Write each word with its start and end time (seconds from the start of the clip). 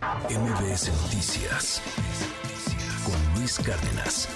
MBS 0.00 0.88
Noticias 1.02 1.82
con 3.04 3.38
Luis 3.38 3.58
Cárdenas. 3.58 4.28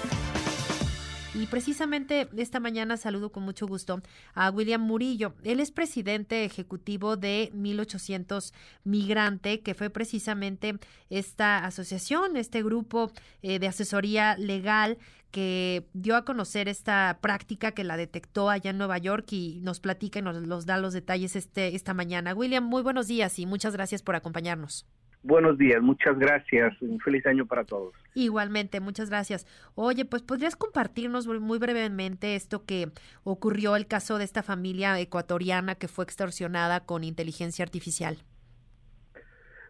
Y 1.34 1.46
precisamente 1.46 2.28
esta 2.36 2.60
mañana 2.60 2.98
saludo 2.98 3.32
con 3.32 3.44
mucho 3.44 3.66
gusto 3.66 4.02
a 4.34 4.50
William 4.50 4.82
Murillo. 4.82 5.34
Él 5.42 5.60
es 5.60 5.70
presidente 5.70 6.44
ejecutivo 6.44 7.16
de 7.16 7.50
1800 7.54 8.52
Migrante, 8.84 9.60
que 9.62 9.72
fue 9.72 9.88
precisamente 9.88 10.78
esta 11.08 11.64
asociación, 11.64 12.36
este 12.36 12.62
grupo 12.62 13.10
eh, 13.40 13.58
de 13.58 13.66
asesoría 13.66 14.36
legal 14.36 14.98
que 15.30 15.88
dio 15.94 16.16
a 16.16 16.26
conocer 16.26 16.68
esta 16.68 17.20
práctica 17.22 17.72
que 17.72 17.84
la 17.84 17.96
detectó 17.96 18.50
allá 18.50 18.70
en 18.70 18.78
Nueva 18.78 18.98
York 18.98 19.32
y 19.32 19.60
nos 19.62 19.80
platica 19.80 20.18
y 20.18 20.22
nos 20.22 20.66
da 20.66 20.76
los 20.76 20.92
detalles 20.92 21.36
este, 21.36 21.74
esta 21.74 21.94
mañana. 21.94 22.34
William, 22.34 22.64
muy 22.64 22.82
buenos 22.82 23.08
días 23.08 23.38
y 23.38 23.46
muchas 23.46 23.72
gracias 23.72 24.02
por 24.02 24.14
acompañarnos. 24.14 24.86
Buenos 25.24 25.56
días, 25.56 25.80
muchas 25.80 26.18
gracias. 26.18 26.80
Un 26.82 27.00
feliz 27.00 27.24
año 27.24 27.46
para 27.46 27.64
todos. 27.64 27.94
Igualmente, 28.14 28.80
muchas 28.80 29.08
gracias. 29.08 29.46
Oye, 29.74 30.04
pues 30.04 30.22
podrías 30.22 30.54
compartirnos 30.54 31.26
muy 31.26 31.58
brevemente 31.58 32.34
esto 32.34 32.66
que 32.66 32.88
ocurrió, 33.24 33.74
el 33.74 33.86
caso 33.86 34.18
de 34.18 34.24
esta 34.24 34.42
familia 34.42 35.00
ecuatoriana 35.00 35.76
que 35.76 35.88
fue 35.88 36.04
extorsionada 36.04 36.84
con 36.84 37.04
inteligencia 37.04 37.64
artificial. 37.64 38.18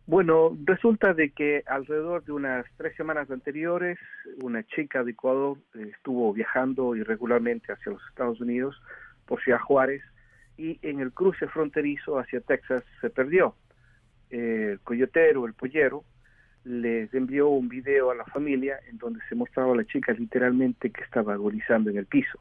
Bueno, 0.07 0.59
resulta 0.65 1.15
de 1.15 1.31
que 1.31 1.63
alrededor 1.67 2.25
de 2.25 2.33
unas 2.33 2.67
tres 2.77 2.97
semanas 2.97 3.31
anteriores, 3.31 3.97
una 4.43 4.65
chica 4.65 5.05
de 5.05 5.13
Ecuador 5.13 5.57
eh, 5.77 5.93
estuvo 5.97 6.33
viajando 6.33 6.97
irregularmente 6.97 7.73
hacia 7.73 7.93
los 7.93 8.03
Estados 8.09 8.41
Unidos 8.41 8.75
por 9.25 9.41
Ciudad 9.41 9.61
Juárez 9.61 10.03
y 10.57 10.81
en 10.83 10.99
el 10.99 11.13
cruce 11.13 11.47
fronterizo 11.47 12.19
hacia 12.19 12.41
Texas 12.41 12.83
se 13.01 13.09
perdió 13.09 13.55
el 14.35 14.81
coyotero, 14.81 15.47
el 15.47 15.55
pollero, 15.55 16.05
les 16.65 17.13
envió 17.15 17.49
un 17.49 17.69
video 17.69 18.11
a 18.11 18.15
la 18.15 18.25
familia 18.25 18.79
en 18.89 18.99
donde 18.99 19.21
se 19.29 19.35
mostraba 19.35 19.73
a 19.73 19.77
la 19.77 19.85
chica 19.85 20.13
literalmente 20.13 20.91
que 20.91 21.03
estaba 21.03 21.35
agonizando 21.35 21.91
en 21.91 21.99
el 21.99 22.07
piso. 22.07 22.39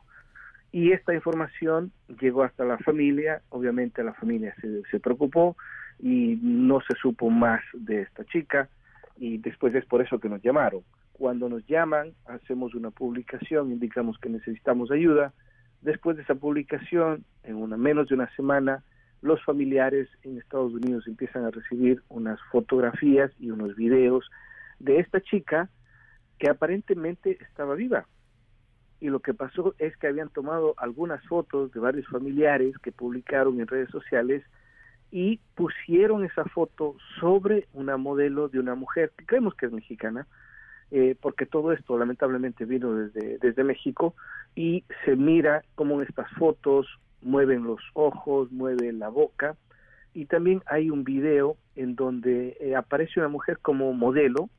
Y 0.71 0.91
esta 0.91 1.13
información 1.13 1.91
llegó 2.19 2.43
hasta 2.43 2.65
la 2.65 2.77
familia, 2.79 3.41
obviamente 3.49 4.03
la 4.03 4.13
familia 4.13 4.55
se, 4.59 4.81
se 4.89 4.99
preocupó 4.99 5.55
y 5.99 6.39
no 6.41 6.81
se 6.81 6.95
supo 6.95 7.29
más 7.29 7.61
de 7.73 8.01
esta 8.01 8.25
chica 8.25 8.69
y 9.17 9.37
después 9.37 9.75
es 9.75 9.85
por 9.85 10.01
eso 10.01 10.19
que 10.19 10.29
nos 10.29 10.41
llamaron. 10.41 10.81
Cuando 11.11 11.47
nos 11.47 11.65
llaman, 11.67 12.13
hacemos 12.25 12.73
una 12.73 12.89
publicación, 12.89 13.71
indicamos 13.71 14.17
que 14.17 14.29
necesitamos 14.29 14.89
ayuda. 14.89 15.31
Después 15.81 16.17
de 16.17 16.23
esa 16.23 16.35
publicación, 16.35 17.23
en 17.43 17.55
una 17.55 17.77
menos 17.77 18.07
de 18.07 18.15
una 18.15 18.33
semana, 18.35 18.83
los 19.23 19.41
familiares 19.43 20.09
en 20.23 20.37
Estados 20.37 20.73
Unidos 20.73 21.07
empiezan 21.07 21.45
a 21.45 21.49
recibir 21.49 22.03
unas 22.09 22.39
fotografías 22.51 23.31
y 23.39 23.51
unos 23.51 23.73
videos 23.75 24.29
de 24.79 24.99
esta 24.99 25.21
chica 25.21 25.69
que 26.37 26.49
aparentemente 26.49 27.37
estaba 27.41 27.73
viva. 27.73 28.05
Y 28.99 29.07
lo 29.07 29.21
que 29.21 29.33
pasó 29.33 29.75
es 29.79 29.95
que 29.95 30.07
habían 30.07 30.27
tomado 30.27 30.73
algunas 30.77 31.25
fotos 31.25 31.71
de 31.71 31.79
varios 31.79 32.05
familiares 32.07 32.77
que 32.79 32.91
publicaron 32.91 33.61
en 33.61 33.67
redes 33.67 33.89
sociales 33.89 34.43
y 35.09 35.39
pusieron 35.55 36.25
esa 36.25 36.43
foto 36.45 36.97
sobre 37.21 37.67
una 37.71 37.95
modelo 37.95 38.49
de 38.49 38.59
una 38.59 38.75
mujer 38.75 39.13
que 39.17 39.25
creemos 39.25 39.55
que 39.55 39.67
es 39.67 39.71
mexicana, 39.71 40.27
eh, 40.91 41.15
porque 41.21 41.45
todo 41.45 41.71
esto 41.71 41.97
lamentablemente 41.97 42.65
vino 42.65 42.93
desde, 42.93 43.63
México 43.63 44.15
y 44.53 44.83
se 45.05 45.15
mira 45.15 45.63
como 45.75 45.95
en 46.01 46.07
estas 46.07 46.29
fotos 46.31 46.87
mueven 47.23 47.63
los 47.63 47.81
ojos, 47.93 48.51
mueven 48.51 48.99
la 48.99 49.09
boca. 49.09 49.55
Y 50.13 50.25
también 50.25 50.61
hay 50.67 50.89
un 50.89 51.03
video 51.03 51.57
en 51.75 51.95
donde 51.95 52.57
eh, 52.59 52.75
aparece 52.75 53.19
una 53.19 53.29
mujer 53.29 53.59
como 53.59 53.93
modelo 53.93 54.49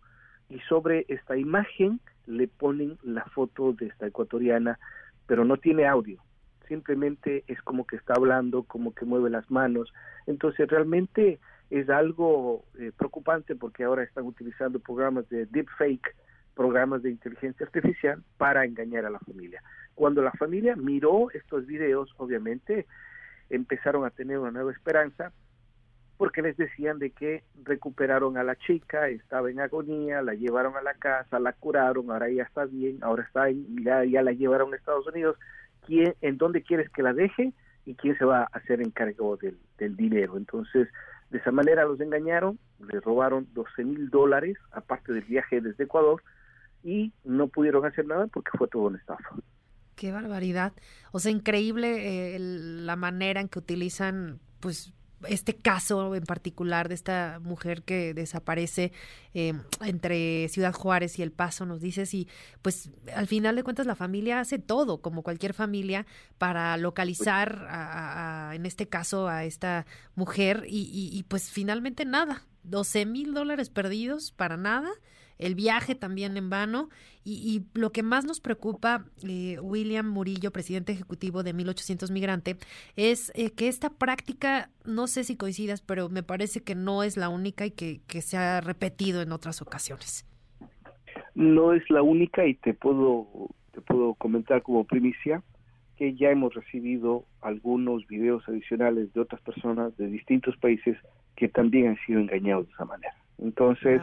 y 0.48 0.58
sobre 0.60 1.04
esta 1.08 1.36
imagen 1.36 2.00
le 2.26 2.48
ponen 2.48 2.98
la 3.02 3.24
foto 3.26 3.72
de 3.72 3.86
esta 3.86 4.06
ecuatoriana, 4.06 4.78
pero 5.26 5.44
no 5.44 5.56
tiene 5.56 5.86
audio, 5.86 6.22
simplemente 6.68 7.44
es 7.46 7.61
como 7.62 7.86
que 7.86 7.96
está 7.96 8.14
hablando, 8.14 8.62
como 8.64 8.94
que 8.94 9.05
mueve 9.05 9.30
las 9.30 9.50
manos, 9.50 9.92
entonces 10.27 10.68
realmente 10.68 11.39
es 11.70 11.89
algo 11.89 12.64
eh, 12.78 12.92
preocupante 12.96 13.56
porque 13.56 13.84
ahora 13.84 14.02
están 14.02 14.24
utilizando 14.27 14.78
programas 14.78 15.28
de 15.28 15.46
deepfake, 15.46 16.14
programas 16.55 17.02
de 17.02 17.10
inteligencia 17.10 17.66
artificial 17.66 18.22
para 18.36 18.64
engañar 18.64 19.05
a 19.05 19.10
la 19.10 19.18
familia. 19.20 19.62
Cuando 19.94 20.22
la 20.22 20.32
familia 20.32 20.77
miró 20.77 21.30
estos 21.32 21.66
videos, 21.66 22.12
obviamente 22.16 22.86
empezaron 23.50 24.05
a 24.05 24.10
tener 24.10 24.38
una 24.38 24.50
nueva 24.50 24.72
esperanza 24.72 25.32
porque 26.16 26.42
les 26.42 26.56
decían 26.56 26.98
de 26.98 27.10
que 27.10 27.42
recuperaron 27.64 28.36
a 28.38 28.44
la 28.44 28.56
chica, 28.56 29.08
estaba 29.08 29.50
en 29.50 29.60
agonía, 29.60 30.22
la 30.22 30.34
llevaron 30.34 30.77
a 30.77 30.83
la 30.83 30.94
casa, 30.94 31.40
la 31.40 31.52
curaron, 31.52 32.10
ahora 32.10 32.30
ya 32.30 32.44
está 32.44 32.66
bien, 32.66 32.98
ahora 33.02 33.24
está 33.24 33.50
ya, 33.50 34.04
ya 34.04 34.22
la 34.22 34.33
llevaron 34.33 34.72
a 34.72 34.77
Estados 34.77 35.06
Unidos, 35.08 35.36
¿quién, 35.86 36.14
en 36.20 36.38
dónde 36.38 36.62
quieres 36.62 36.88
que 36.90 37.02
la 37.02 37.12
deje 37.12 37.52
y 37.84 37.94
quién 37.94 38.16
se 38.16 38.24
va 38.24 38.42
a 38.42 38.50
hacer 38.52 38.80
encargo 38.80 39.36
del, 39.36 39.58
del 39.78 39.96
dinero. 39.96 40.36
Entonces, 40.36 40.88
de 41.30 41.38
esa 41.38 41.50
manera 41.50 41.84
los 41.84 42.00
engañaron, 42.00 42.58
les 42.90 43.02
robaron 43.02 43.46
12 43.52 43.84
mil 43.84 44.08
dólares, 44.08 44.56
aparte 44.70 45.12
del 45.12 45.24
viaje 45.24 45.60
desde 45.60 45.84
Ecuador, 45.84 46.22
y 46.83 47.12
no 47.24 47.48
pudieron 47.48 47.84
hacer 47.84 48.06
nada 48.06 48.27
porque 48.28 48.56
fue 48.56 48.68
todo 48.68 48.84
una 48.84 48.98
estafa. 48.98 49.30
Qué 49.94 50.12
barbaridad. 50.12 50.72
O 51.12 51.20
sea, 51.20 51.30
increíble 51.30 52.34
eh, 52.34 52.38
la 52.38 52.96
manera 52.96 53.40
en 53.40 53.48
que 53.48 53.58
utilizan, 53.58 54.40
pues, 54.60 54.92
este 55.28 55.56
caso 55.56 56.14
en 56.14 56.24
particular 56.24 56.88
de 56.88 56.94
esta 56.94 57.40
mujer 57.42 57.82
que 57.82 58.12
desaparece 58.14 58.92
eh, 59.33 59.54
entre 59.80 60.48
Ciudad 60.48 60.74
Juárez 60.74 61.18
y 61.18 61.22
El 61.22 61.33
Paso, 61.33 61.64
nos 61.66 61.80
dices, 61.80 62.12
y 62.14 62.28
pues 62.62 62.90
al 63.14 63.27
final 63.27 63.56
de 63.56 63.62
cuentas 63.62 63.86
la 63.86 63.94
familia 63.94 64.40
hace 64.40 64.58
todo, 64.58 65.00
como 65.00 65.22
cualquier 65.22 65.54
familia, 65.54 66.06
para 66.36 66.77
localizar, 66.77 67.66
a, 67.70 68.52
en 68.54 68.66
este 68.66 68.88
caso, 68.88 69.28
a 69.28 69.44
esta 69.44 69.86
mujer 70.14 70.64
y, 70.68 70.83
y, 70.83 71.16
y 71.16 71.22
pues 71.22 71.50
finalmente 71.50 72.04
nada, 72.04 72.42
12 72.64 73.06
mil 73.06 73.34
dólares 73.34 73.70
perdidos 73.70 74.33
para 74.33 74.56
nada 74.56 74.90
el 75.39 75.55
viaje 75.55 75.95
también 75.95 76.36
en 76.36 76.50
vano. 76.50 76.89
Y, 77.27 77.62
lo 77.72 77.90
que 77.90 78.02
más 78.02 78.27
nos 78.27 78.40
preocupa, 78.40 79.06
eh, 79.27 79.58
William 79.61 80.06
Murillo, 80.06 80.50
presidente 80.50 80.92
ejecutivo 80.92 81.42
de 81.42 81.55
1800 81.55 82.11
Migrante, 82.11 82.56
es 82.96 83.33
eh, 83.34 83.50
que 83.50 83.68
esta 83.68 83.89
práctica, 83.89 84.68
no 84.84 85.06
sé 85.06 85.24
si 85.24 85.36
coincidas, 85.36 85.80
pero 85.80 86.11
me 86.11 86.22
parece 86.22 86.62
que 86.62 86.74
no 86.74 87.02
es 87.02 87.17
la 87.17 87.30
única 87.30 87.64
y 87.64 87.70
que, 87.70 88.00
que 88.06 88.20
se 88.20 88.36
ha 88.36 88.61
repetido 88.61 89.22
en 89.22 89.33
otras 89.33 89.62
ocasiones. 89.62 90.27
No 91.34 91.72
es 91.72 91.89
la 91.89 92.02
única 92.02 92.46
y 92.46 92.55
te 92.55 92.74
puedo, 92.74 93.27
te 93.72 93.80
puedo 93.80 94.14
comentar 94.14 94.62
como 94.62 94.84
primicia 94.84 95.42
que 95.96 96.14
ya 96.14 96.30
hemos 96.30 96.55
recibido 96.55 97.24
algunos 97.40 98.06
videos 98.06 98.46
adicionales 98.48 99.12
de 99.12 99.20
otras 99.20 99.40
personas 99.42 99.96
de 99.96 100.08
distintos 100.08 100.56
países 100.56 100.96
que 101.36 101.48
también 101.48 101.89
han 101.89 101.98
sido 102.06 102.20
engañados 102.20 102.66
de 102.66 102.72
esa 102.72 102.84
manera. 102.84 103.14
Entonces, 103.39 104.01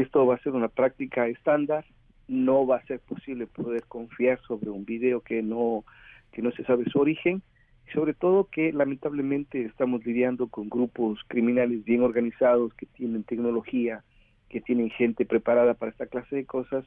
esto 0.00 0.24
va 0.26 0.36
a 0.36 0.42
ser 0.42 0.52
una 0.52 0.68
práctica 0.68 1.26
estándar, 1.26 1.84
no 2.28 2.66
va 2.66 2.76
a 2.76 2.86
ser 2.86 3.00
posible 3.00 3.46
poder 3.46 3.84
confiar 3.84 4.40
sobre 4.42 4.70
un 4.70 4.84
video 4.84 5.20
que 5.20 5.42
no, 5.42 5.84
que 6.32 6.42
no 6.42 6.52
se 6.52 6.64
sabe 6.64 6.84
su 6.90 7.00
origen, 7.00 7.42
y 7.86 7.90
sobre 7.92 8.14
todo 8.14 8.48
que 8.50 8.72
lamentablemente 8.72 9.64
estamos 9.64 10.04
lidiando 10.04 10.48
con 10.48 10.68
grupos 10.68 11.18
criminales 11.26 11.84
bien 11.84 12.02
organizados 12.02 12.74
que 12.74 12.86
tienen 12.86 13.24
tecnología, 13.24 14.04
que 14.48 14.60
tienen 14.60 14.90
gente 14.90 15.26
preparada 15.26 15.74
para 15.74 15.90
esta 15.90 16.06
clase 16.06 16.36
de 16.36 16.44
cosas. 16.44 16.84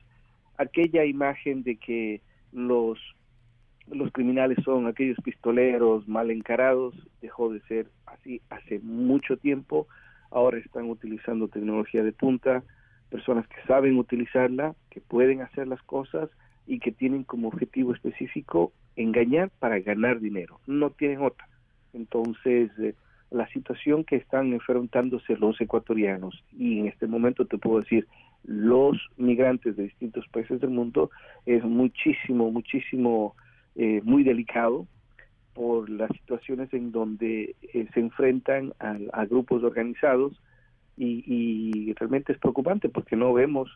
Aquella 0.57 1.05
imagen 1.05 1.63
de 1.63 1.77
que 1.77 2.21
los 2.51 2.99
los 3.87 4.11
criminales 4.11 4.57
son 4.63 4.87
aquellos 4.87 5.17
pistoleros 5.21 6.07
mal 6.07 6.31
encarados, 6.31 6.95
dejó 7.21 7.51
de 7.51 7.59
ser 7.61 7.87
así 8.05 8.41
hace 8.49 8.79
mucho 8.79 9.35
tiempo, 9.37 9.87
ahora 10.29 10.59
están 10.59 10.89
utilizando 10.89 11.49
tecnología 11.49 12.03
de 12.03 12.13
punta, 12.13 12.63
personas 13.11 13.45
que 13.47 13.61
saben 13.67 13.97
utilizarla, 13.97 14.73
que 14.89 15.01
pueden 15.01 15.41
hacer 15.41 15.67
las 15.67 15.83
cosas 15.83 16.29
y 16.65 16.79
que 16.79 16.91
tienen 16.91 17.23
como 17.23 17.49
objetivo 17.49 17.93
específico 17.93 18.71
engañar 18.95 19.51
para 19.59 19.79
ganar 19.79 20.19
dinero, 20.19 20.59
no 20.65 20.89
tienen 20.89 21.21
otra. 21.21 21.47
Entonces, 21.93 22.71
eh, 22.79 22.95
la 23.29 23.47
situación 23.49 24.03
que 24.05 24.15
están 24.15 24.53
enfrentándose 24.53 25.37
los 25.37 25.59
ecuatorianos 25.59 26.43
y 26.57 26.79
en 26.79 26.87
este 26.87 27.07
momento 27.07 27.45
te 27.45 27.57
puedo 27.57 27.81
decir 27.81 28.07
los 28.43 28.97
migrantes 29.17 29.75
de 29.75 29.83
distintos 29.83 30.25
países 30.29 30.59
del 30.59 30.71
mundo 30.71 31.11
es 31.45 31.63
muchísimo, 31.63 32.51
muchísimo, 32.51 33.35
eh, 33.75 34.01
muy 34.03 34.23
delicado 34.23 34.87
por 35.53 35.89
las 35.89 36.09
situaciones 36.11 36.73
en 36.73 36.91
donde 36.91 37.55
eh, 37.73 37.87
se 37.93 37.99
enfrentan 37.99 38.73
a 38.79 39.25
grupos 39.25 39.63
organizados 39.63 40.33
y, 40.97 41.93
realmente 41.93 42.33
es 42.33 42.39
preocupante 42.39 42.89
porque 42.89 43.15
no 43.15 43.33
vemos 43.33 43.69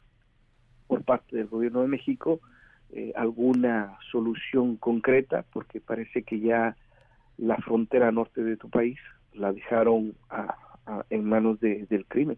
por 0.88 1.03
parte 1.03 1.35
del 1.35 1.47
gobierno 1.47 1.81
de 1.81 1.88
México 1.88 2.39
eh, 2.91 3.12
alguna 3.15 3.97
solución 4.12 4.77
concreta 4.77 5.44
porque 5.51 5.81
parece 5.81 6.23
que 6.23 6.39
ya 6.39 6.75
la 7.38 7.57
frontera 7.57 8.12
norte 8.12 8.44
de 8.44 8.57
tu 8.57 8.69
país 8.69 8.97
la 9.33 9.51
dejaron 9.51 10.13
en 11.09 11.25
manos 11.25 11.59
del 11.59 12.06
crimen. 12.07 12.38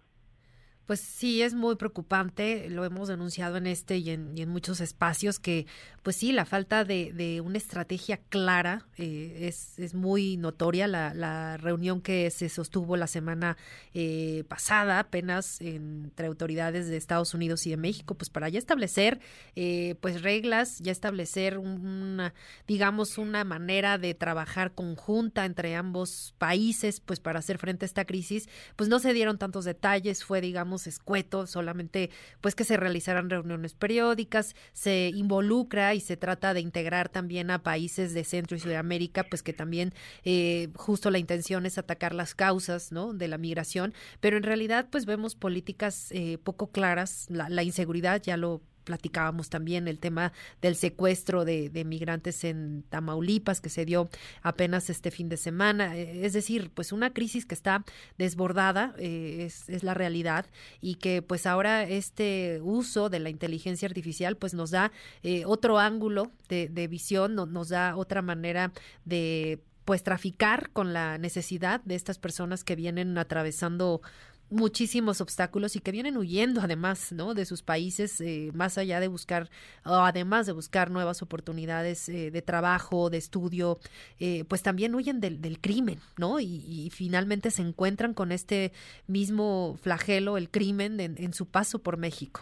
Pues 0.87 1.01
sí, 1.01 1.41
es 1.41 1.53
muy 1.53 1.75
preocupante, 1.75 2.69
lo 2.69 2.85
hemos 2.85 3.09
denunciado 3.09 3.57
en 3.57 3.67
este 3.67 3.97
y 3.97 4.09
en, 4.11 4.47
muchos 4.47 4.79
espacios, 4.79 5.37
que 5.37 5.67
pues 6.01 6.15
sí, 6.15 6.31
la 6.31 6.45
falta 6.45 6.85
de, 6.85 7.41
una 7.43 7.57
estrategia 7.57 8.21
clara 8.29 8.87
eh, 8.95 9.39
es, 9.41 9.77
es, 9.79 9.93
muy 9.93 10.37
notoria. 10.37 10.87
La, 10.87 11.57
reunión 11.57 11.99
que 11.99 12.29
se 12.29 12.47
sostuvo 12.47 12.95
la 12.95 13.07
semana 13.07 13.57
eh, 13.93 14.45
pasada 14.47 14.99
apenas 14.99 15.59
entre 15.59 16.27
autoridades 16.27 16.87
de 16.87 16.95
Estados 16.95 17.33
Unidos 17.33 17.67
y 17.67 17.71
de 17.71 17.77
México, 17.77 18.15
pues 18.15 18.29
para 18.29 18.47
ya 18.47 18.59
establecer 18.59 19.19
eh, 19.57 19.95
pues 19.99 20.21
reglas, 20.21 20.79
ya 20.79 20.93
establecer 20.93 21.57
una, 21.57 22.33
digamos, 22.65 23.17
una 23.17 23.43
manera 23.43 23.97
de 23.97 24.13
trabajar 24.13 24.73
conjunta 24.73 25.43
entre 25.43 25.75
ambos 25.75 26.33
países, 26.37 27.01
pues 27.01 27.19
para 27.19 27.39
hacer 27.39 27.57
frente 27.57 27.83
a 27.83 27.87
esta 27.87 28.05
crisis, 28.05 28.47
pues 28.77 28.87
no 28.87 28.99
se 28.99 29.11
dieron 29.11 29.37
tantos 29.37 29.65
detalles, 29.65 30.23
fue 30.23 30.39
digamos 30.39 30.76
escueto, 30.85 31.47
solamente 31.47 32.11
pues 32.41 32.53
que 32.53 32.63
se 32.63 32.77
realizaran 32.77 33.29
reuniones 33.29 33.73
periódicas, 33.73 34.55
se 34.73 35.11
involucra 35.15 35.95
y 35.95 36.01
se 36.01 36.17
trata 36.17 36.53
de 36.53 36.59
integrar 36.59 37.09
también 37.09 37.49
a 37.49 37.63
países 37.63 38.13
de 38.13 38.23
Centro 38.23 38.55
y 38.55 38.59
Sudamérica, 38.59 39.23
pues 39.23 39.41
que 39.41 39.53
también 39.53 39.93
eh, 40.23 40.69
justo 40.75 41.09
la 41.09 41.17
intención 41.17 41.65
es 41.65 41.77
atacar 41.77 42.13
las 42.13 42.35
causas, 42.35 42.91
¿no? 42.91 43.13
De 43.13 43.27
la 43.27 43.37
migración, 43.37 43.93
pero 44.19 44.37
en 44.37 44.43
realidad 44.43 44.87
pues 44.91 45.05
vemos 45.05 45.35
políticas 45.35 46.11
eh, 46.11 46.37
poco 46.43 46.69
claras, 46.71 47.25
la, 47.29 47.49
la 47.49 47.63
inseguridad 47.63 48.21
ya 48.21 48.37
lo 48.37 48.61
platicábamos 48.87 49.49
también 49.49 49.89
el 49.89 49.99
tema 49.99 50.31
del 50.61 50.77
secuestro 50.77 51.43
de, 51.43 51.83
migrantes 51.85 52.45
en 52.45 52.83
Tamaulipas 52.89 53.59
que 53.59 53.67
se 53.67 53.83
dio 53.83 54.09
apenas 54.41 54.89
este 54.89 55.11
fin 55.11 55.27
de 55.27 55.35
semana. 55.35 55.97
Eh, 55.97 56.25
es 56.25 56.31
decir, 56.31 56.71
pues 56.73 56.93
una 56.93 57.11
crisis 57.13 57.45
que 57.45 57.53
está 57.53 57.83
desbordada, 58.17 58.95
eh, 58.97 59.49
es, 59.67 59.83
la 59.83 59.93
realidad, 59.93 60.45
y 60.79 60.95
que 60.95 61.21
pues 61.21 61.45
ahora 61.45 61.83
este 61.83 62.61
uso 62.63 63.09
de 63.09 63.19
la 63.19 63.29
inteligencia 63.29 63.89
artificial 63.89 64.37
pues 64.37 64.53
nos 64.53 64.71
da 64.71 64.93
eh, 65.21 65.43
otro 65.45 65.79
ángulo 65.79 66.31
de, 66.47 66.87
visión, 66.87 67.35
nos 67.35 67.67
da 67.67 67.97
otra 67.97 68.21
manera 68.21 68.71
de 69.03 69.59
pues 69.83 70.01
traficar 70.03 70.69
con 70.71 70.93
la 70.93 71.17
necesidad 71.17 71.81
de 71.81 71.95
estas 71.95 72.19
personas 72.19 72.63
que 72.63 72.77
vienen 72.77 73.17
atravesando 73.17 74.01
muchísimos 74.49 75.19
obstáculos 75.19 75.75
y 75.75 75.79
que 75.79 75.91
vienen 75.91 76.17
huyendo 76.17 76.61
además 76.61 77.11
no 77.11 77.33
de 77.33 77.45
sus 77.45 77.63
países 77.63 78.21
eh, 78.21 78.51
más 78.53 78.77
allá 78.77 78.99
de 78.99 79.07
buscar 79.07 79.49
o 79.85 79.93
además 79.93 80.45
de 80.45 80.53
buscar 80.53 80.89
nuevas 80.89 81.21
oportunidades 81.21 82.07
eh, 82.07 82.31
de 82.31 82.41
trabajo 82.41 83.09
de 83.09 83.17
estudio 83.17 83.77
eh, 84.19 84.45
pues 84.47 84.63
también 84.63 84.95
huyen 84.95 85.19
del, 85.19 85.41
del 85.41 85.59
crimen 85.59 85.97
no 86.17 86.39
y, 86.39 86.89
finalmente 86.91 87.51
se 87.51 87.61
encuentran 87.61 88.13
con 88.13 88.31
este 88.31 88.71
mismo 89.07 89.75
flagelo 89.81 90.37
el 90.37 90.49
crimen 90.49 90.99
en, 90.99 91.15
en 91.17 91.33
su 91.33 91.49
paso 91.49 91.79
por 91.79 91.97
México. 91.97 92.41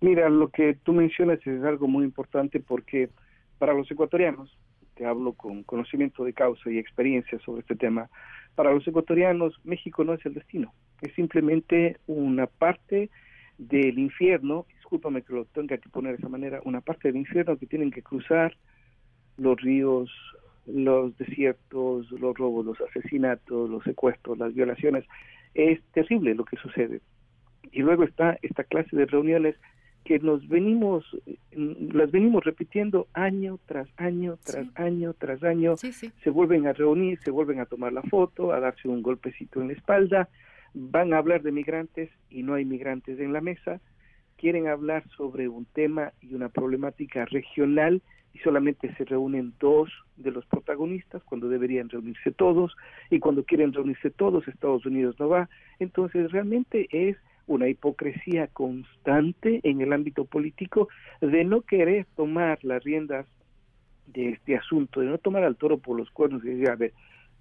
Mira 0.00 0.28
lo 0.28 0.48
que 0.50 0.74
tú 0.82 0.92
mencionas 0.92 1.38
es 1.46 1.62
algo 1.64 1.88
muy 1.88 2.04
importante 2.04 2.60
porque 2.60 3.08
para 3.58 3.72
los 3.72 3.90
ecuatorianos 3.90 4.56
te 4.94 5.06
hablo 5.06 5.32
con 5.32 5.62
conocimiento 5.62 6.24
de 6.24 6.32
causa 6.32 6.70
y 6.70 6.78
experiencia 6.78 7.38
sobre 7.40 7.60
este 7.60 7.76
tema 7.76 8.10
para 8.56 8.72
los 8.72 8.86
ecuatorianos, 8.88 9.54
México 9.62 10.02
no 10.02 10.14
es 10.14 10.26
el 10.26 10.34
destino, 10.34 10.74
es 11.02 11.14
simplemente 11.14 11.98
una 12.08 12.46
parte 12.46 13.10
del 13.58 13.98
infierno, 13.98 14.66
discúlpame 14.74 15.22
que 15.22 15.34
lo 15.34 15.44
tenga 15.44 15.78
que 15.78 15.88
poner 15.88 16.12
de 16.12 16.18
esa 16.18 16.28
manera, 16.28 16.60
una 16.64 16.80
parte 16.80 17.08
del 17.08 17.18
infierno 17.18 17.56
que 17.56 17.66
tienen 17.66 17.90
que 17.90 18.02
cruzar 18.02 18.56
los 19.36 19.60
ríos, 19.60 20.10
los 20.66 21.16
desiertos, 21.16 22.10
los 22.10 22.36
robos, 22.36 22.66
los 22.66 22.80
asesinatos, 22.80 23.70
los 23.70 23.84
secuestros, 23.84 24.38
las 24.38 24.54
violaciones. 24.54 25.04
Es 25.54 25.80
terrible 25.92 26.34
lo 26.34 26.44
que 26.44 26.56
sucede. 26.56 27.00
Y 27.72 27.82
luego 27.82 28.04
está 28.04 28.38
esta 28.42 28.64
clase 28.64 28.96
de 28.96 29.06
reuniones 29.06 29.56
que 30.06 30.20
nos 30.20 30.46
venimos, 30.46 31.04
las 31.50 32.12
venimos 32.12 32.44
repitiendo 32.44 33.08
año 33.12 33.58
tras 33.66 33.88
año, 33.96 34.38
tras 34.44 34.68
año, 34.76 35.14
tras 35.14 35.42
año, 35.42 35.76
se 35.76 36.30
vuelven 36.30 36.68
a 36.68 36.72
reunir, 36.72 37.18
se 37.24 37.32
vuelven 37.32 37.58
a 37.58 37.66
tomar 37.66 37.92
la 37.92 38.02
foto, 38.02 38.52
a 38.52 38.60
darse 38.60 38.86
un 38.88 39.02
golpecito 39.02 39.60
en 39.60 39.68
la 39.68 39.72
espalda, 39.72 40.28
van 40.74 41.12
a 41.12 41.18
hablar 41.18 41.42
de 41.42 41.50
migrantes 41.50 42.08
y 42.30 42.44
no 42.44 42.54
hay 42.54 42.64
migrantes 42.64 43.18
en 43.18 43.32
la 43.32 43.40
mesa, 43.40 43.80
quieren 44.36 44.68
hablar 44.68 45.02
sobre 45.16 45.48
un 45.48 45.64
tema 45.64 46.12
y 46.20 46.34
una 46.34 46.50
problemática 46.50 47.24
regional 47.24 48.00
y 48.32 48.38
solamente 48.38 48.94
se 48.94 49.04
reúnen 49.06 49.54
dos 49.58 49.90
de 50.16 50.30
los 50.30 50.46
protagonistas 50.46 51.22
cuando 51.24 51.48
deberían 51.48 51.88
reunirse 51.88 52.30
todos. 52.32 52.76
Y 53.08 53.18
cuando 53.18 53.44
quieren 53.44 53.72
reunirse 53.72 54.10
todos 54.10 54.46
Estados 54.46 54.84
Unidos 54.84 55.16
no 55.18 55.30
va. 55.30 55.48
Entonces 55.78 56.30
realmente 56.30 56.86
es 56.90 57.16
una 57.46 57.68
hipocresía 57.68 58.48
constante 58.48 59.60
en 59.62 59.80
el 59.80 59.92
ámbito 59.92 60.24
político 60.24 60.88
de 61.20 61.44
no 61.44 61.62
querer 61.62 62.06
tomar 62.16 62.58
las 62.62 62.82
riendas 62.82 63.26
de 64.06 64.30
este 64.30 64.56
asunto, 64.56 65.00
de 65.00 65.06
no 65.06 65.18
tomar 65.18 65.44
al 65.44 65.56
toro 65.56 65.78
por 65.78 65.96
los 65.96 66.10
cuernos 66.10 66.44
y 66.44 66.48
decir, 66.48 66.70
a 66.70 66.76
ver, 66.76 66.92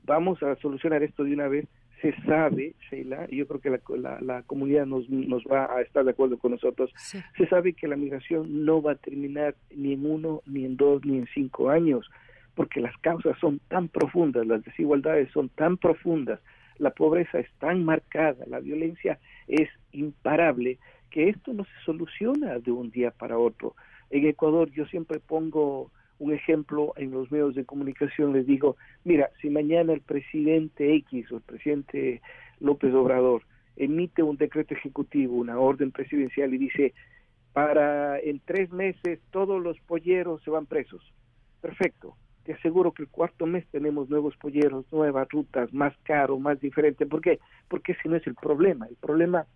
vamos 0.03 0.41
a 0.43 0.55
solucionar 0.57 1.03
esto 1.03 1.23
de 1.23 1.33
una 1.33 1.47
vez. 1.47 1.67
Se 2.01 2.13
sabe, 2.23 2.75
Sheila, 2.89 3.25
y 3.29 3.37
yo 3.37 3.47
creo 3.47 3.61
que 3.61 3.97
la, 3.97 4.19
la, 4.21 4.43
comunidad 4.43 4.85
nos, 4.85 5.09
nos 5.09 5.43
va 5.43 5.73
a 5.73 5.81
estar 5.81 6.03
de 6.03 6.11
acuerdo 6.11 6.37
con 6.37 6.51
nosotros, 6.51 6.91
se 6.95 7.47
sabe 7.47 7.73
que 7.73 7.87
la 7.87 7.95
migración 7.95 8.65
no 8.65 8.81
va 8.81 8.91
a 8.91 8.95
terminar 8.95 9.55
ni 9.75 9.93
en 9.93 10.05
uno, 10.05 10.41
ni 10.45 10.65
en 10.65 10.77
dos, 10.77 11.03
ni 11.05 11.17
en 11.17 11.27
cinco 11.33 11.69
años, 11.69 12.07
porque 12.53 12.81
las 12.81 12.95
causas 12.97 13.37
son 13.39 13.59
tan 13.69 13.87
profundas, 13.87 14.45
las 14.45 14.63
desigualdades 14.63 15.31
son 15.31 15.49
tan 15.49 15.77
profundas, 15.77 16.41
la 16.77 16.91
pobreza 16.91 17.39
es 17.39 17.51
tan 17.59 17.83
marcada, 17.83 18.45
la 18.47 18.59
violencia 18.59 19.19
es 19.47 19.69
imparable, 19.91 20.77
que 21.09 21.29
esto 21.29 21.53
no 21.53 21.63
se 21.63 21.85
soluciona 21.85 22.59
de 22.59 22.71
un 22.71 22.91
día 22.91 23.11
para 23.11 23.37
otro. 23.37 23.75
En 24.09 24.25
Ecuador 24.25 24.69
yo 24.71 24.85
siempre 24.85 25.19
pongo 25.19 25.91
un 26.19 26.33
ejemplo 26.33 26.93
en 26.97 27.11
los 27.11 27.31
medios 27.31 27.55
de 27.55 27.65
comunicación, 27.65 28.33
les 28.33 28.45
digo, 28.45 28.77
mira, 29.03 29.29
si 29.41 29.49
mañana 29.49 29.93
el 29.93 30.01
presidente 30.01 30.93
X 30.95 31.31
o 31.31 31.37
el 31.37 31.41
presidente 31.41 32.21
López 32.59 32.93
Obrador 32.93 33.43
emite 33.75 34.23
un 34.23 34.37
decreto 34.37 34.73
ejecutivo, 34.73 35.35
una 35.35 35.59
orden 35.59 35.91
presidencial 35.91 36.53
y 36.53 36.57
dice, 36.57 36.93
para 37.51 38.19
en 38.19 38.39
tres 38.39 38.71
meses 38.71 39.19
todos 39.31 39.61
los 39.61 39.79
polleros 39.81 40.41
se 40.43 40.51
van 40.51 40.65
presos. 40.65 41.01
Perfecto 41.61 42.15
te 42.45 42.53
aseguro 42.53 42.93
que 42.93 43.03
el 43.03 43.09
cuarto 43.09 43.47
mes 43.47 43.65
tenemos 43.71 44.09
nuevos 44.09 44.37
polleros, 44.37 44.85
nuevas 44.91 45.27
rutas, 45.29 45.73
más 45.73 45.93
caro, 46.03 46.37
más 46.39 46.59
diferente. 46.61 47.05
¿Por 47.07 47.19
qué? 47.19 47.39
Porque 47.67 47.93
ese 47.93 48.07
no 48.07 48.15
es 48.15 48.25
el 48.27 48.35
problema. 48.35 48.85
El 48.87 48.95
problema 48.97 49.47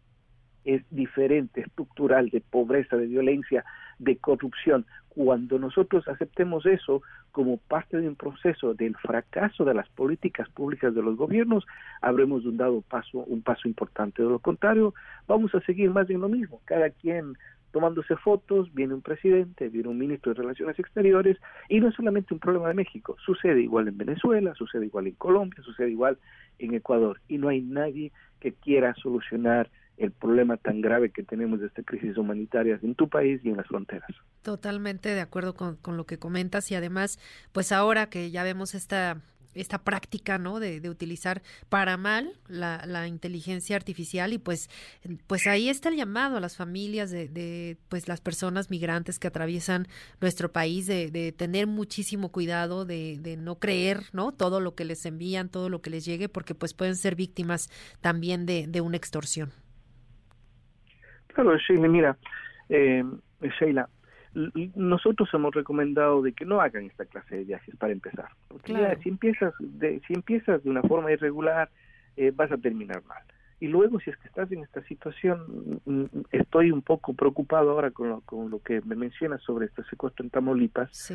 es 0.66 0.84
diferente, 0.90 1.62
estructural, 1.62 2.30
de 2.30 2.42
pobreza, 2.42 2.98
de 2.98 3.06
violencia, 3.06 3.64
de 4.00 4.18
corrupción. 4.18 4.88
Cuando 5.10 5.60
nosotros 5.60 6.08
aceptemos 6.08 6.66
eso 6.66 7.04
como 7.32 7.58
parte 7.58 7.98
de 7.98 8.08
un 8.08 8.16
proceso 8.16 8.74
del 8.74 8.96
fracaso 8.96 9.66
de 9.66 9.76
las 9.76 9.88
políticas 9.90 10.50
públicas 10.50 10.94
de 10.96 11.04
los 11.04 11.16
gobiernos, 11.16 11.66
habremos 12.02 12.42
dado 12.58 12.82
paso, 12.82 13.20
un 13.20 13.44
paso 13.44 13.68
importante. 13.68 14.24
De 14.24 14.30
lo 14.30 14.40
contrario, 14.40 14.96
vamos 15.28 15.54
a 15.54 15.62
seguir 15.62 15.92
más 15.92 16.10
en 16.10 16.22
lo 16.22 16.30
mismo. 16.30 16.60
Cada 16.66 16.90
quien 16.90 17.38
tomándose 17.72 18.16
fotos, 18.18 18.74
viene 18.74 18.94
un 18.94 19.02
presidente, 19.02 19.70
viene 19.70 19.90
un 19.90 19.98
ministro 19.98 20.34
de 20.34 20.42
Relaciones 20.42 20.78
Exteriores, 20.80 21.38
y 21.68 21.80
no 21.80 21.90
es 21.90 21.96
solamente 21.96 22.34
un 22.34 22.40
problema 22.40 22.68
de 22.68 22.74
México, 22.74 23.16
sucede 23.26 23.62
igual 23.62 23.88
en 23.88 23.98
Venezuela, 23.98 24.54
sucede 24.56 24.86
igual 24.86 25.08
en 25.08 25.16
Colombia, 25.16 25.62
sucede 25.64 25.90
igual 25.92 26.18
en 26.60 26.74
Ecuador, 26.74 27.20
y 27.28 27.38
no 27.38 27.50
hay 27.50 27.62
nadie 27.62 28.12
que 28.40 28.54
quiera 28.54 28.94
solucionar 28.96 29.70
el 29.98 30.12
problema 30.12 30.56
tan 30.58 30.80
grave 30.82 31.12
que 31.12 31.24
tenemos 31.24 31.60
de 31.60 31.68
esta 31.68 31.84
crisis 31.84 32.18
humanitaria 32.18 32.80
en 32.82 32.96
tu 32.96 33.10
país 33.10 33.42
y 33.44 33.50
en 33.50 33.58
las 33.58 33.68
fronteras. 33.68 34.10
Totalmente 34.42 35.10
de 35.10 35.20
acuerdo 35.20 35.54
con, 35.54 35.76
con 35.76 35.98
lo 35.98 36.06
que 36.06 36.18
comentas 36.18 36.72
y 36.72 36.76
además, 36.76 37.20
pues 37.52 37.74
ahora 37.74 38.10
que 38.10 38.32
ya 38.32 38.44
vemos 38.44 38.76
esta 38.76 39.22
esta 39.54 39.80
práctica, 39.80 40.38
¿no? 40.38 40.60
De, 40.60 40.80
de 40.80 40.90
utilizar 40.90 41.42
para 41.70 41.98
mal 41.98 42.34
la, 42.48 42.84
la, 42.86 43.08
inteligencia 43.08 43.76
artificial 43.76 44.34
y 44.34 44.38
pues, 44.38 44.70
pues 45.28 45.48
ahí 45.48 45.70
está 45.70 45.90
el 45.90 45.96
llamado 45.96 46.38
a 46.38 46.40
las 46.40 46.56
familias 46.56 47.12
de, 47.12 47.28
de 47.28 47.78
pues 47.90 48.08
las 48.08 48.22
personas 48.22 48.70
migrantes 48.70 49.20
que 49.20 49.28
atraviesan 49.28 49.88
nuestro 50.22 50.52
país 50.52 50.86
de, 50.86 51.10
de 51.10 51.32
tener 51.32 51.68
muchísimo 51.68 52.32
cuidado, 52.32 52.86
de, 52.86 53.18
no 53.40 53.56
creer, 53.56 54.02
¿no? 54.14 54.32
Todo 54.32 54.60
lo 54.60 54.76
que 54.76 54.86
les 54.86 55.06
envían, 55.06 55.50
todo 55.50 55.70
lo 55.70 55.82
que 55.82 55.90
les 55.90 56.06
llegue, 56.06 56.30
porque 56.30 56.56
pues 56.56 56.74
pueden 56.74 56.96
ser 56.96 57.16
víctimas 57.16 57.70
también 58.02 58.46
de, 58.46 58.68
de 58.68 58.82
una 58.82 58.98
extorsión. 58.98 59.52
Claro, 61.28 61.58
Sheila, 61.58 61.88
mira, 61.88 62.18
eh, 62.70 63.04
Sheila, 63.60 63.88
nosotros 64.76 65.30
hemos 65.34 65.54
recomendado 65.54 66.22
de 66.22 66.34
que 66.34 66.46
no 66.46 66.62
hagan 66.62 66.86
esta 66.86 67.06
clase 67.06 67.38
de 67.38 67.44
viajes 67.46 67.76
para 67.78 67.94
empezar, 67.94 68.30
porque 68.48 68.74
si 69.02 69.10
empiezas 69.10 69.54
de, 69.60 70.02
si 70.08 70.14
empiezas 70.14 70.64
de 70.64 70.70
una 70.70 70.84
forma 70.84 71.12
irregular 71.12 71.70
eh, 72.16 72.32
vas 72.36 72.52
a 72.52 72.58
terminar 72.58 73.04
mal. 73.06 73.24
Y 73.62 73.68
luego 73.68 74.00
si 74.00 74.10
es 74.10 74.18
que 74.18 74.28
estás 74.28 74.52
en 74.52 74.64
esta 74.64 74.82
situación, 74.84 75.80
mm, 75.86 75.92
mm, 75.92 76.10
estoy 76.32 76.72
un 76.72 76.82
poco 76.82 77.14
preocupado 77.14 77.72
ahora 77.72 77.92
con 77.92 78.10
lo, 78.10 78.22
con 78.22 78.50
lo 78.50 78.60
que 78.62 78.82
me 78.82 78.96
mencionas 78.96 79.42
sobre 79.42 79.66
este 79.66 79.84
secuestro 79.86 80.24
en 80.24 80.30
Tamaulipas. 80.30 81.14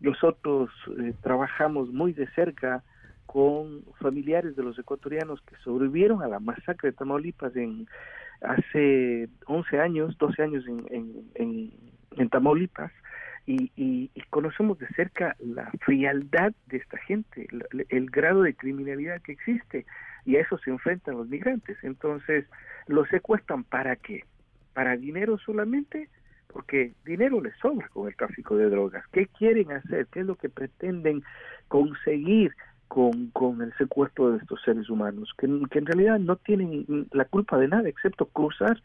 Nosotros 0.00 0.70
eh, 0.98 1.14
trabajamos 1.20 1.90
muy 1.92 2.12
de 2.12 2.26
cerca 2.28 2.82
con 3.26 3.84
familiares 4.00 4.56
de 4.56 4.62
los 4.62 4.78
ecuatorianos 4.78 5.40
que 5.42 5.54
sobrevivieron 5.62 6.22
a 6.22 6.28
la 6.28 6.40
masacre 6.40 6.90
de 6.90 6.96
Tamaulipas 6.96 7.54
en 7.54 7.86
hace 8.40 9.28
11 9.46 9.80
años, 9.80 10.16
12 10.18 10.42
años 10.42 10.64
en, 10.66 10.86
en, 10.90 11.30
en, 11.34 11.70
Tamaulipas, 12.30 12.92
y, 13.46 13.72
y, 13.74 14.10
conocemos 14.30 14.78
de 14.78 14.86
cerca 14.88 15.34
la 15.40 15.70
frialdad 15.80 16.52
de 16.66 16.76
esta 16.76 16.98
gente, 16.98 17.48
el, 17.50 17.86
el, 17.88 18.10
grado 18.10 18.42
de 18.42 18.54
criminalidad 18.54 19.20
que 19.22 19.32
existe, 19.32 19.86
y 20.24 20.36
a 20.36 20.40
eso 20.40 20.58
se 20.58 20.70
enfrentan 20.70 21.16
los 21.16 21.28
migrantes. 21.28 21.76
Entonces, 21.82 22.44
los 22.86 23.08
secuestran 23.08 23.64
para 23.64 23.96
qué? 23.96 24.24
¿Para 24.72 24.96
dinero 24.96 25.38
solamente? 25.38 26.08
Porque 26.46 26.92
dinero 27.04 27.40
les 27.40 27.56
sobra 27.56 27.88
con 27.88 28.08
el 28.08 28.14
tráfico 28.14 28.56
de 28.56 28.68
drogas. 28.68 29.04
¿Qué 29.12 29.26
quieren 29.26 29.72
hacer? 29.72 30.06
¿Qué 30.12 30.20
es 30.20 30.26
lo 30.26 30.36
que 30.36 30.48
pretenden 30.48 31.22
conseguir 31.68 32.54
con, 32.90 33.28
con 33.28 33.62
el 33.62 33.72
secuestro 33.78 34.32
de 34.32 34.38
estos 34.38 34.60
seres 34.62 34.90
humanos, 34.90 35.32
que, 35.38 35.46
en 35.46 35.86
realidad 35.86 36.18
no 36.18 36.34
tienen 36.34 37.06
la 37.12 37.24
culpa 37.24 37.56
de 37.56 37.68
nada 37.68 37.88
excepto 37.88 38.26
cruzar, 38.26 38.82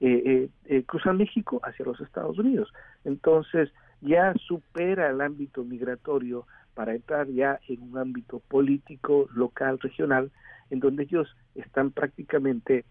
eh, 0.00 0.22
eh, 0.24 0.48
eh, 0.66 0.82
cruzar 0.84 1.14
México 1.14 1.60
hacia 1.64 1.84
los 1.84 2.00
Estados 2.00 2.38
Unidos. 2.38 2.72
Entonces 3.04 3.70
ya 4.00 4.32
supera 4.46 5.10
el 5.10 5.20
ámbito 5.20 5.64
migratorio 5.64 6.46
para 6.74 6.94
entrar 6.94 7.26
ya 7.28 7.58
en 7.68 7.82
un 7.82 7.98
ámbito 7.98 8.40
político, 8.48 9.28
local, 9.34 9.80
regional, 9.80 10.30
en 10.70 10.78
donde 10.78 11.02
ellos 11.02 11.36
están 11.56 11.90
prácticamente 11.90 12.84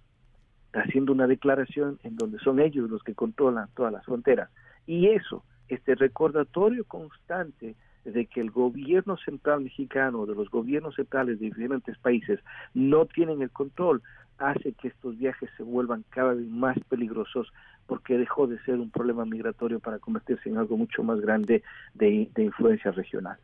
haciendo 0.73 1.13
una 1.13 1.27
declaración 1.27 1.97
en 2.03 2.17
donde 2.17 2.39
son 2.39 2.59
ellos 2.59 2.89
los 2.89 3.03
que 3.03 3.15
controlan 3.15 3.69
todas 3.73 3.93
las 3.93 4.03
fronteras. 4.03 4.49
Y 4.85 5.07
eso, 5.07 5.43
este 5.69 5.95
recordatorio 5.95 6.83
constante 6.85 7.75
de 8.03 8.25
que 8.25 8.41
el 8.41 8.51
gobierno 8.51 9.17
central 9.17 9.61
mexicano, 9.61 10.25
de 10.25 10.35
los 10.35 10.49
gobiernos 10.49 10.95
centrales 10.95 11.39
de 11.39 11.47
diferentes 11.47 11.97
países 11.97 12.39
no 12.73 13.05
tienen 13.05 13.41
el 13.41 13.51
control, 13.51 14.01
hace 14.37 14.73
que 14.73 14.89
estos 14.89 15.17
viajes 15.17 15.49
se 15.57 15.63
vuelvan 15.63 16.03
cada 16.09 16.33
vez 16.33 16.47
más 16.47 16.77
peligrosos 16.89 17.51
porque 17.85 18.17
dejó 18.17 18.47
de 18.47 18.59
ser 18.59 18.75
un 18.75 18.91
problema 18.91 19.25
migratorio 19.25 19.79
para 19.79 19.99
convertirse 19.99 20.49
en 20.49 20.57
algo 20.57 20.77
mucho 20.77 21.03
más 21.03 21.19
grande 21.21 21.63
de, 21.93 22.29
de 22.33 22.43
influencia 22.43 22.91
regional. 22.91 23.37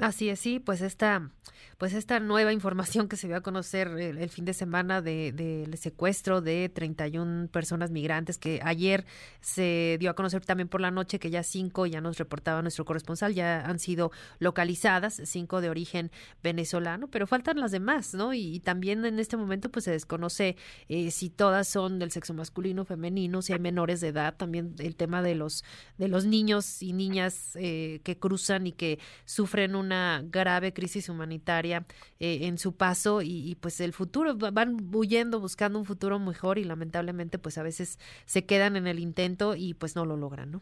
Así 0.00 0.30
es, 0.30 0.40
sí, 0.40 0.60
pues 0.60 0.80
esta, 0.80 1.30
pues 1.76 1.92
esta 1.92 2.20
nueva 2.20 2.54
información 2.54 3.06
que 3.06 3.16
se 3.16 3.26
dio 3.26 3.36
a 3.36 3.42
conocer 3.42 3.88
el, 3.88 4.30
fin 4.30 4.46
de 4.46 4.54
semana 4.54 5.02
del 5.02 5.36
de, 5.36 5.76
secuestro 5.76 6.40
de 6.40 6.70
31 6.70 7.48
personas 7.48 7.90
migrantes 7.90 8.38
que 8.38 8.60
ayer 8.64 9.04
se 9.42 9.98
dio 10.00 10.10
a 10.10 10.14
conocer 10.14 10.44
también 10.44 10.68
por 10.68 10.80
la 10.80 10.90
noche 10.90 11.18
que 11.18 11.28
ya 11.28 11.42
cinco, 11.42 11.84
ya 11.84 12.00
nos 12.00 12.16
reportaba 12.16 12.62
nuestro 12.62 12.86
corresponsal, 12.86 13.34
ya 13.34 13.60
han 13.60 13.78
sido 13.78 14.10
localizadas, 14.38 15.20
cinco 15.26 15.60
de 15.60 15.68
origen 15.68 16.10
venezolano, 16.42 17.08
pero 17.08 17.26
faltan 17.26 17.60
las 17.60 17.70
demás, 17.70 18.14
¿no? 18.14 18.32
Y, 18.32 18.60
también 18.60 19.04
en 19.04 19.18
este 19.18 19.36
momento 19.36 19.70
pues 19.70 19.84
se 19.84 19.90
desconoce 19.90 20.56
eh, 20.88 21.10
si 21.10 21.28
todas 21.30 21.68
son 21.68 21.98
del 21.98 22.10
sexo 22.10 22.34
masculino, 22.34 22.84
femenino, 22.84 23.42
si 23.42 23.52
hay 23.52 23.58
menores 23.58 24.00
de 24.00 24.08
edad, 24.08 24.34
también 24.36 24.74
el 24.78 24.96
tema 24.96 25.22
de 25.22 25.34
los, 25.34 25.64
de 25.98 26.08
los 26.08 26.24
niños 26.24 26.82
y 26.82 26.92
niñas 26.92 27.56
eh, 27.56 28.00
que 28.02 28.18
cruzan 28.18 28.66
y 28.66 28.72
que 28.72 28.98
sufren 29.24 29.74
un 29.74 29.89
una 29.90 30.22
grave 30.24 30.72
crisis 30.72 31.08
humanitaria 31.08 31.84
eh, 32.20 32.40
en 32.42 32.58
su 32.58 32.76
paso 32.76 33.22
y, 33.22 33.56
pues 33.60 33.80
el 33.80 33.92
futuro, 33.92 34.36
van 34.36 34.76
huyendo 34.92 35.40
buscando 35.40 35.78
un 35.78 35.84
futuro 35.84 36.18
mejor 36.20 36.58
y 36.58 36.64
lamentablemente 36.64 37.38
pues 37.38 37.58
a 37.58 37.64
veces 37.64 37.98
se 38.24 38.46
quedan 38.46 38.76
en 38.76 38.86
el 38.86 39.00
intento 39.00 39.56
y 39.56 39.74
pues 39.74 39.96
no 39.96 40.04
lo 40.04 40.16
logran, 40.16 40.52
¿no? 40.52 40.60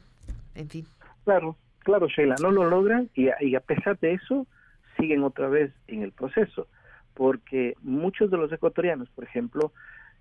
En 0.54 0.70
fin. 0.70 0.87
Claro, 1.25 1.56
claro, 1.80 2.08
Sheila, 2.08 2.37
no 2.40 2.50
lo 2.50 2.64
logran 2.64 3.11
y, 3.14 3.28
y 3.40 3.54
a 3.54 3.61
pesar 3.61 3.99
de 3.99 4.14
eso 4.14 4.47
siguen 4.99 5.23
otra 5.23 5.49
vez 5.49 5.73
en 5.87 6.02
el 6.02 6.12
proceso, 6.12 6.66
porque 7.12 7.75
muchos 7.82 8.30
de 8.30 8.38
los 8.38 8.50
ecuatorianos, 8.50 9.11
por 9.11 9.25
ejemplo, 9.25 9.73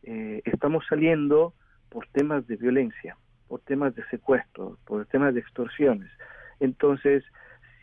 eh, 0.03 0.41
estamos 0.43 0.83
saliendo 0.89 1.53
por 1.89 2.05
temas 2.07 2.45
de 2.47 2.57
violencia, 2.57 3.15
por 3.47 3.61
temas 3.61 3.95
de 3.95 4.03
secuestro, 4.09 4.77
por 4.85 5.05
temas 5.05 5.33
de 5.33 5.39
extorsiones. 5.39 6.11
Entonces, 6.59 7.23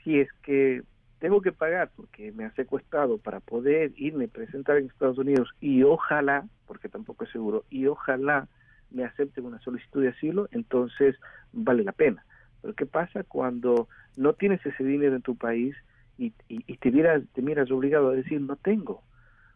si 0.02 0.21
es 0.21 0.28
que 0.43 0.83
tengo 1.25 1.40
que 1.40 1.52
pagar 1.52 1.90
porque 1.97 2.33
me 2.33 2.45
ha 2.45 2.52
secuestrado 2.52 3.16
para 3.16 3.40
poder 3.40 3.93
irme 3.97 4.26
a 4.26 4.28
presentar 4.28 4.76
en 4.76 4.88
Estados 4.88 5.16
Unidos 5.16 5.49
y 5.59 5.83
ojalá, 5.83 6.47
porque 6.66 6.90
tampoco 6.90 7.25
es 7.25 7.31
seguro, 7.31 7.64
y 7.71 7.87
ojalá 7.87 8.47
me 8.90 9.07
acepten 9.07 9.47
una 9.47 9.59
solicitud 9.61 10.02
de 10.02 10.11
asilo, 10.11 10.50
entonces 10.52 11.16
vale 11.50 11.83
la 11.83 11.93
pena. 11.93 12.23
Pero 12.61 12.75
¿qué 12.75 12.85
pasa 12.85 13.25
cuando 13.25 13.88
no 14.19 14.35
tienes 14.35 14.66
ese 14.66 14.85
dinero 14.85 15.16
en 15.16 15.23
tu 15.23 15.35
país 15.35 15.75
y, 16.19 16.35
y, 16.47 16.76
te, 16.76 16.90
miras, 16.90 17.23
te 17.33 17.40
miras 17.40 17.71
obligado 17.71 18.11
a 18.11 18.14
decir 18.14 18.43
no 18.43 18.57
tengo? 18.57 19.02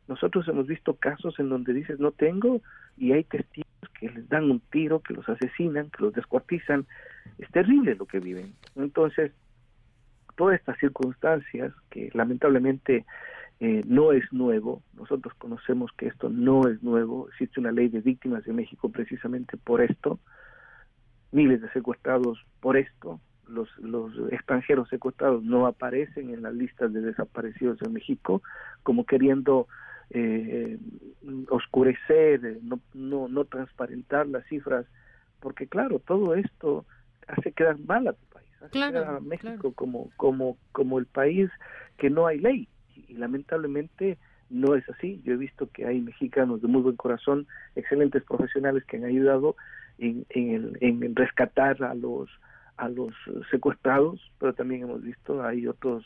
Nosotros 0.07 0.49
hemos 0.49 0.69
visto 0.69 0.95
casos 0.95 1.39
en 1.39 1.51
donde 1.51 1.75
dices 1.75 2.01
no 2.01 2.13
tengo 2.13 2.63
y 2.97 3.13
hay 3.13 3.25
testigos 3.25 3.69
que 4.01 4.09
les 4.09 4.27
dan 4.31 4.51
un 4.51 4.61
tiro, 4.61 5.01
que 5.01 5.13
los 5.13 5.29
asesinan, 5.29 5.91
que 5.91 6.03
los 6.03 6.15
descuartizan. 6.15 6.87
Es 7.37 7.51
terrible 7.51 7.95
lo 7.95 8.07
que 8.07 8.21
viven. 8.21 8.55
Entonces, 8.75 9.33
todas 10.39 10.55
estas 10.55 10.79
circunstancias 10.79 11.75
que 11.91 12.11
lamentablemente 12.15 13.05
eh, 13.59 13.83
no 13.87 14.13
es 14.13 14.33
nuevo, 14.33 14.83
nosotros 14.95 15.35
conocemos 15.35 15.91
que 15.99 16.07
esto 16.07 16.29
no 16.31 16.69
es 16.69 16.81
nuevo, 16.81 17.29
existe 17.29 17.59
una 17.59 17.73
ley 17.73 17.89
de 17.89 18.01
víctimas 18.01 18.45
de 18.45 18.53
México 18.53 18.89
precisamente 18.89 19.57
por 19.57 19.83
esto, 19.83 20.21
miles 21.33 21.61
de 21.61 21.69
secuestrados 21.73 22.39
por 22.61 22.77
esto, 22.77 23.21
los, 23.49 23.69
los 23.79 24.13
extranjeros 24.31 24.89
secuestrados 24.91 25.43
no 25.43 25.67
aparecen 25.67 26.31
en 26.31 26.43
las 26.43 26.55
listas 26.55 26.93
de 26.93 27.01
desaparecidos 27.01 27.83
en 27.83 27.93
México 27.93 28.41
como 28.85 29.07
queriendo 29.07 29.67
eh, 30.11 30.79
oscurecer, 31.49 32.59
no, 32.63 32.79
no, 32.95 33.27
no 33.27 33.45
transparentar 33.45 34.29
las 34.29 34.47
cifras, 34.47 34.87
porque 35.41 35.67
claro, 35.67 35.99
todo 35.99 36.37
esto 36.37 36.87
hace 37.27 37.51
quedar 37.51 37.77
mal 37.81 38.07
claro, 38.71 39.05
a 39.05 39.21
México 39.21 39.73
como, 39.73 40.11
como, 40.17 40.57
como 40.73 40.99
el 40.99 41.07
país 41.07 41.51
que 41.97 42.11
no 42.11 42.27
hay 42.27 42.39
ley. 42.39 42.69
Y, 42.95 43.15
lamentablemente 43.15 44.19
no 44.51 44.75
es 44.75 44.89
así. 44.89 45.21
Yo 45.25 45.35
he 45.35 45.37
visto 45.37 45.69
que 45.71 45.87
hay 45.87 46.01
mexicanos 46.01 46.63
de 46.63 46.69
muy 46.69 46.83
buen 46.83 46.97
corazón, 46.97 47.47
excelentes 47.77 48.25
profesionales 48.25 48.85
que 48.85 48.97
han 48.97 49.05
ayudado 49.05 49.57
en, 49.99 50.25
en, 50.31 50.77
en 50.81 51.15
rescatar 51.15 51.83
a 51.83 51.95
los 51.95 52.29
a 52.79 52.89
los 52.89 53.13
secuestrados, 53.51 54.21
pero 54.39 54.55
también 54.55 54.85
hemos 54.85 55.03
visto 55.03 55.45
hay 55.45 55.67
otras 55.67 56.05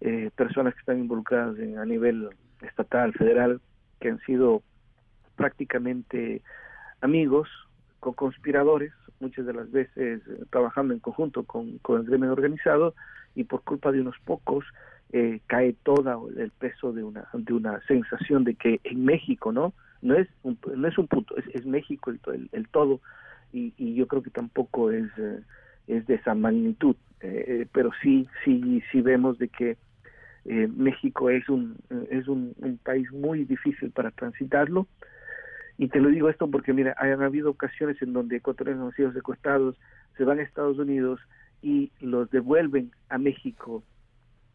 eh, 0.00 0.30
personas 0.34 0.74
que 0.74 0.80
están 0.80 0.98
involucradas 0.98 1.56
en, 1.58 1.78
a 1.78 1.84
nivel 1.84 2.28
estatal, 2.60 3.12
federal, 3.12 3.60
que 4.00 4.10
han 4.10 4.18
sido 4.20 4.62
prácticamente 5.36 6.42
amigos, 7.00 7.48
co-conspiradores, 8.02 8.92
muchas 9.20 9.46
de 9.46 9.54
las 9.54 9.70
veces 9.70 10.20
eh, 10.26 10.44
trabajando 10.50 10.92
en 10.92 10.98
conjunto 10.98 11.44
con, 11.44 11.78
con, 11.78 12.00
el 12.00 12.06
gremio 12.06 12.32
organizado 12.32 12.94
y 13.36 13.44
por 13.44 13.62
culpa 13.62 13.92
de 13.92 14.00
unos 14.00 14.16
pocos 14.24 14.64
eh, 15.12 15.40
cae 15.46 15.76
todo 15.84 16.28
el 16.36 16.50
peso 16.50 16.92
de 16.92 17.04
una 17.04 17.28
de 17.32 17.52
una 17.52 17.80
sensación 17.86 18.42
de 18.42 18.56
que 18.56 18.80
en 18.82 19.04
México 19.04 19.52
no 19.52 19.72
no 20.02 20.16
es 20.16 20.28
un, 20.42 20.58
no 20.74 20.88
es 20.88 20.98
un 20.98 21.06
punto 21.06 21.36
es, 21.36 21.64
México 21.64 22.10
el, 22.10 22.48
el, 22.50 22.68
todo 22.68 23.00
y, 23.52 23.72
y, 23.78 23.94
yo 23.94 24.08
creo 24.08 24.22
que 24.22 24.30
tampoco 24.30 24.90
es 24.90 25.06
eh, 25.16 25.40
es 25.86 26.04
de 26.06 26.14
esa 26.16 26.34
magnitud 26.34 26.96
eh, 27.20 27.66
pero 27.72 27.90
sí 28.02 28.26
sí 28.44 28.82
sí 28.90 29.00
vemos 29.00 29.38
de 29.38 29.48
que 29.48 29.76
México 30.44 31.30
es 31.30 31.48
un 31.48 31.76
es 32.10 32.26
un 32.26 32.52
país 32.82 33.12
muy 33.12 33.44
difícil 33.44 33.92
para 33.92 34.10
transitarlo 34.10 34.88
y 35.82 35.88
te 35.88 35.98
lo 35.98 36.10
digo 36.10 36.28
esto 36.28 36.48
porque, 36.48 36.72
mira, 36.72 36.94
han 36.96 37.22
habido 37.22 37.50
ocasiones 37.50 38.00
en 38.02 38.12
donde 38.12 38.36
ecuatorianos 38.36 38.86
han 38.86 38.94
sido 38.94 39.12
secuestrados, 39.12 39.76
se 40.16 40.22
van 40.22 40.38
a 40.38 40.42
Estados 40.42 40.78
Unidos 40.78 41.18
y 41.60 41.90
los 41.98 42.30
devuelven 42.30 42.92
a 43.08 43.18
México 43.18 43.82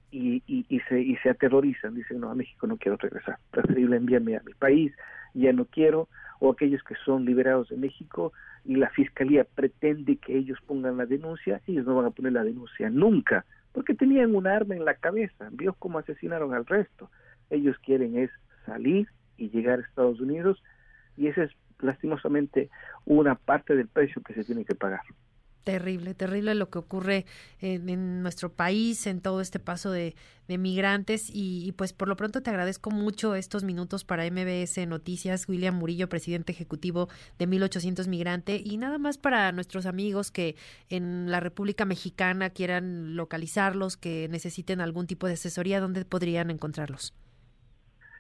y, 0.10 0.42
y, 0.48 0.80
se, 0.88 1.02
y 1.02 1.18
se 1.18 1.30
aterrorizan, 1.30 1.96
dicen, 1.96 2.22
no, 2.22 2.32
a 2.32 2.36
México 2.36 2.66
no 2.66 2.78
quiero 2.78 2.96
regresar, 2.96 3.40
preferible 3.52 3.98
enviarme 3.98 4.38
a 4.38 4.42
mi 4.46 4.54
país, 4.54 4.94
ya 5.34 5.52
no 5.52 5.66
quiero, 5.66 6.08
o 6.40 6.50
aquellos 6.50 6.82
que 6.84 6.96
son 7.04 7.26
liberados 7.26 7.68
de 7.68 7.76
México 7.76 8.32
y 8.64 8.78
la 8.78 8.90
fiscalía 8.92 9.44
pretende 9.44 10.16
que 10.16 10.38
ellos 10.38 10.60
pongan 10.66 10.96
la 10.96 11.06
denuncia, 11.06 11.60
ellos 11.68 11.86
no 11.86 11.96
van 11.96 12.06
a 12.06 12.12
poner 12.12 12.32
la 12.32 12.46
denuncia 12.46 12.90
nunca, 12.90 13.44
porque 13.74 13.94
tenían 13.94 14.34
un 14.34 14.48
arma 14.48 14.78
en 14.78 14.86
la 14.86 14.94
cabeza, 14.94 15.50
vio 15.52 15.74
cómo 15.74 16.00
asesinaron 16.00 16.54
al 16.54 16.66
resto. 16.66 17.12
Ellos 17.50 17.78
quieren 17.80 18.18
es 18.18 18.32
salir 18.66 19.10
y 19.36 19.50
llegar 19.50 19.80
a 19.80 19.82
Estados 19.82 20.22
Unidos 20.22 20.64
y 21.18 21.28
esa 21.28 21.44
es 21.44 21.52
lastimosamente 21.80 22.70
una 23.06 23.36
parte 23.36 23.76
del 23.76 23.88
precio 23.88 24.22
que 24.22 24.34
se 24.34 24.44
tiene 24.44 24.66
que 24.66 24.76
pagar. 24.76 25.02
Terrible, 25.68 26.14
terrible 26.14 26.56
lo 26.56 26.70
que 26.70 26.80
ocurre 26.80 27.26
en, 27.60 28.24
nuestro 28.24 28.54
país, 28.54 29.06
en 29.06 29.20
todo 29.20 29.42
este 29.42 29.60
paso 29.60 29.92
de, 29.92 30.16
migrantes 30.48 31.30
y, 31.30 31.74
pues 31.74 31.92
por 31.92 32.08
lo 32.08 32.16
pronto 32.16 32.42
te 32.42 32.50
agradezco 32.50 32.90
mucho 32.90 33.36
estos 33.36 33.66
minutos 33.66 34.06
para 34.06 34.24
MBS 34.32 34.88
Noticias, 34.88 35.50
William 35.50 35.76
Murillo, 35.76 36.08
presidente 36.08 36.54
ejecutivo 36.54 37.10
de 37.38 37.48
1800 37.48 38.08
Migrante 38.08 38.62
y 38.64 38.78
nada 38.78 38.98
más 38.98 39.18
para 39.18 39.52
nuestros 39.52 39.86
amigos 39.86 40.32
que 40.32 40.56
en 40.88 41.30
la 41.30 41.42
República 41.42 41.84
Mexicana 41.84 42.50
quieran 42.50 43.18
localizarlos, 43.18 43.98
que 43.98 44.30
necesiten 44.30 44.80
algún 44.80 45.06
tipo 45.06 45.28
de 45.28 45.34
asesoría, 45.34 45.82
¿dónde 45.82 46.06
podrían 46.06 46.50
encontrarlos? 46.50 47.14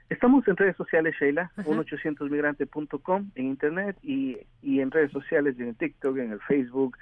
Estamos 0.09 0.47
en 0.47 0.55
redes 0.55 0.77
sociales, 0.77 1.15
Sheila, 1.19 1.51
1800migrante.com 1.57 3.31
en 3.35 3.45
internet 3.45 3.97
y, 4.01 4.37
y 4.61 4.79
en 4.79 4.91
redes 4.91 5.11
sociales, 5.11 5.55
en 5.59 5.69
el 5.69 5.75
TikTok, 5.75 6.17
en 6.17 6.31
el 6.31 6.39
Facebook, 6.41 6.97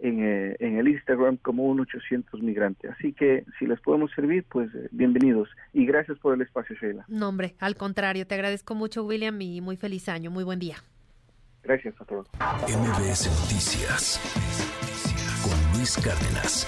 en, 0.00 0.22
eh, 0.22 0.56
en, 0.58 0.78
el 0.78 0.88
Instagram 0.88 1.38
como 1.38 1.72
1800 1.74 2.42
migrante. 2.42 2.88
Así 2.88 3.14
que 3.14 3.44
si 3.58 3.66
les 3.66 3.80
podemos 3.80 4.10
servir, 4.12 4.44
pues 4.50 4.68
eh, 4.74 4.88
bienvenidos 4.90 5.48
y 5.72 5.86
gracias 5.86 6.18
por 6.18 6.34
el 6.34 6.42
espacio, 6.42 6.76
Sheila. 6.76 7.04
No, 7.08 7.28
hombre, 7.28 7.54
al 7.58 7.76
contrario, 7.76 8.26
te 8.26 8.34
agradezco 8.34 8.74
mucho, 8.74 9.04
William, 9.04 9.40
y 9.40 9.60
muy 9.62 9.76
feliz 9.76 10.08
año, 10.08 10.30
muy 10.30 10.44
buen 10.44 10.58
día. 10.58 10.76
Gracias 11.62 11.94
a 12.00 12.04
todos. 12.04 12.28
MBS 12.68 13.28
Noticias 13.40 14.20
con 15.42 15.78
Luis 15.78 15.96
Cárdenas. 15.96 16.66